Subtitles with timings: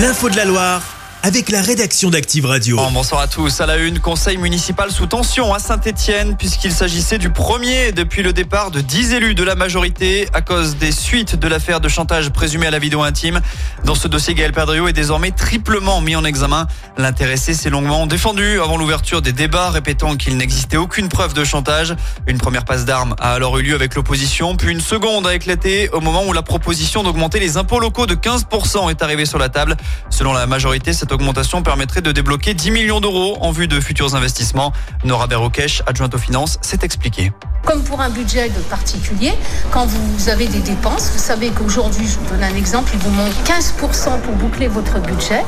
[0.00, 0.89] L'info de la Loire
[1.22, 2.76] avec la rédaction d'Active Radio.
[2.76, 3.60] Bon, bonsoir à tous.
[3.60, 8.32] À la une, conseil municipal sous tension à Saint-Etienne, puisqu'il s'agissait du premier depuis le
[8.32, 12.30] départ de 10 élus de la majorité à cause des suites de l'affaire de chantage
[12.30, 13.40] présumé à la vidéo intime.
[13.84, 16.66] Dans ce dossier, Gaël Perdriau est désormais triplement mis en examen.
[16.96, 21.94] L'intéressé s'est longuement défendu avant l'ouverture des débats, répétant qu'il n'existait aucune preuve de chantage.
[22.28, 25.90] Une première passe d'armes a alors eu lieu avec l'opposition, puis une seconde a éclaté
[25.90, 29.50] au moment où la proposition d'augmenter les impôts locaux de 15% est arrivée sur la
[29.50, 29.76] table.
[30.08, 34.14] Selon la majorité, cette augmentation permettrait de débloquer 10 millions d'euros en vue de futurs
[34.14, 34.72] investissements.
[35.04, 37.32] Nora Berrokesh, adjointe aux finances, s'est expliquée.
[37.64, 39.32] Comme pour un budget de particulier,
[39.70, 43.10] quand vous avez des dépenses, vous savez qu'aujourd'hui, je vous donne un exemple, il vous
[43.10, 45.44] manque 15% pour boucler votre budget.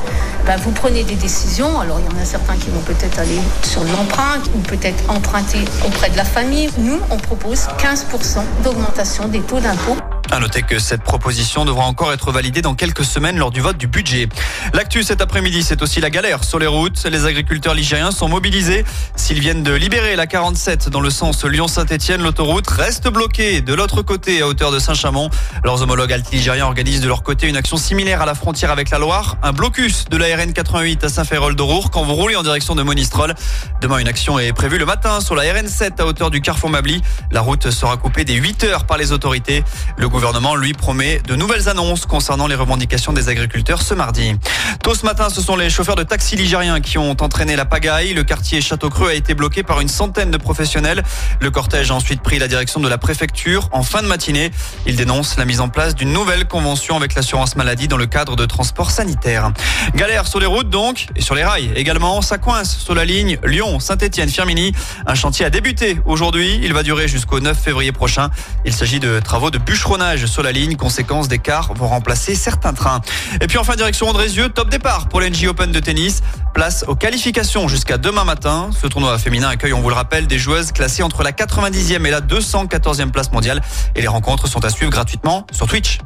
[0.47, 1.80] Ben, vous prenez des décisions.
[1.80, 5.65] Alors, il y en a certains qui vont peut-être aller sur l'emprunt ou peut-être emprunter
[5.87, 6.69] auprès de la famille.
[6.79, 9.97] Nous, on propose 15% d'augmentation des taux d'impôt.
[10.32, 13.77] À noter que cette proposition devra encore être validée dans quelques semaines lors du vote
[13.77, 14.30] du budget.
[14.73, 17.04] L'actu cet après-midi, c'est aussi la galère sur les routes.
[17.04, 18.82] Les agriculteurs ligériens sont mobilisés.
[19.15, 24.01] S'ils viennent de libérer la 47 dans le sens Lyon-Saint-Etienne, l'autoroute reste bloquée de l'autre
[24.01, 25.29] côté à hauteur de Saint-Chamond.
[25.65, 28.98] Leurs homologues alti-ligériens organisent de leur côté une action similaire à la frontière avec la
[28.98, 29.37] Loire.
[29.42, 33.35] Un blocus de la RN 88 à Saint-Ferrol-d'Aurour quand vous roulez en direction de Monistrol.
[33.82, 36.70] Demain, une action est prévue le matin sur la RN 7 à hauteur du Carrefour
[36.70, 37.02] Mably.
[37.32, 39.62] La route sera coupée dès 8 heures par les autorités.
[40.56, 44.37] Lui, promet de nouvelles annonces concernant les revendications des agriculteurs ce mardi.
[44.82, 48.14] Tôt ce matin, ce sont les chauffeurs de taxi ligériens qui ont entraîné la pagaille.
[48.14, 51.02] Le quartier Château-Creux a été bloqué par une centaine de professionnels.
[51.40, 54.52] Le cortège a ensuite pris la direction de la préfecture en fin de matinée.
[54.87, 58.36] Il dénonce la mise en place d'une nouvelle convention avec l'assurance maladie dans le cadre
[58.36, 59.51] de transport sanitaire.
[59.96, 62.23] Galère sur les routes donc, et sur les rails également.
[62.23, 64.72] Ça coince sur la ligne Lyon-Saint-Etienne-Firmini.
[65.04, 66.60] Un chantier a débuté aujourd'hui.
[66.62, 68.31] Il va durer jusqu'au 9 février prochain.
[68.64, 70.77] Il s'agit de travaux de bûcheronnage sur la ligne.
[70.77, 73.00] Conséquence, des cars vont remplacer certains trains.
[73.41, 76.22] Et puis enfin, direction Andrézieux, top départ pour l'NJ Open de tennis.
[76.54, 78.71] Place aux qualifications jusqu'à demain matin.
[78.81, 82.10] Ce tournoi féminin accueille, on vous le rappelle, des joueuses classées entre la 90e et
[82.10, 83.62] la 214e place mondiale.
[83.97, 85.98] Et les rencontres sont à suivre gratuitement sur Twitch.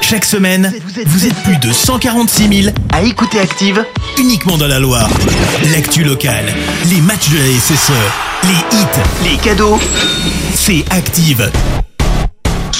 [0.00, 0.72] Chaque semaine,
[1.06, 3.84] vous êtes plus de 146 000 à écouter Active
[4.18, 5.08] uniquement dans la Loire.
[5.72, 6.46] L'actu locale,
[6.86, 7.92] les matchs de la SSE,
[8.44, 9.78] les hits, les cadeaux,
[10.54, 11.50] c'est Active.